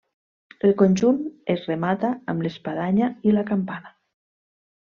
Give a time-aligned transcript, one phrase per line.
[0.67, 1.19] El conjunt
[1.55, 3.97] es remata amb l'espadanya i la campana.